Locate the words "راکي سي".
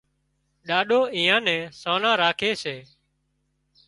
2.21-2.77